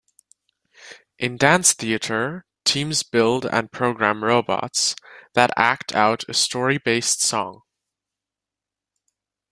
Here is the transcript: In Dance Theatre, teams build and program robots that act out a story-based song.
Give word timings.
In 1.19 1.37
Dance 1.37 1.73
Theatre, 1.73 2.47
teams 2.65 3.03
build 3.03 3.45
and 3.45 3.71
program 3.71 4.23
robots 4.23 4.95
that 5.35 5.51
act 5.55 5.93
out 5.93 6.23
a 6.27 6.33
story-based 6.33 7.21
song. 7.21 7.61